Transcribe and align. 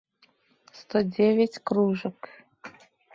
сто 0.79 1.03
девять 1.03 1.59
кружек 1.59 2.19